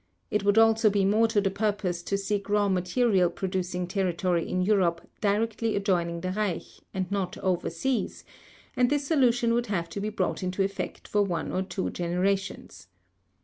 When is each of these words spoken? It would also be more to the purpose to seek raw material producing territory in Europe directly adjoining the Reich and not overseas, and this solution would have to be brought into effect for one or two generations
It 0.31 0.43
would 0.43 0.57
also 0.57 0.89
be 0.89 1.05
more 1.05 1.27
to 1.27 1.39
the 1.39 1.51
purpose 1.51 2.01
to 2.01 2.17
seek 2.17 2.49
raw 2.49 2.67
material 2.67 3.29
producing 3.29 3.85
territory 3.85 4.49
in 4.49 4.63
Europe 4.63 5.07
directly 5.21 5.75
adjoining 5.75 6.21
the 6.21 6.31
Reich 6.31 6.63
and 6.91 7.05
not 7.11 7.37
overseas, 7.37 8.23
and 8.75 8.89
this 8.89 9.05
solution 9.05 9.53
would 9.53 9.67
have 9.67 9.89
to 9.89 10.01
be 10.01 10.09
brought 10.09 10.41
into 10.41 10.63
effect 10.63 11.07
for 11.07 11.21
one 11.21 11.51
or 11.51 11.61
two 11.61 11.91
generations 11.91 12.87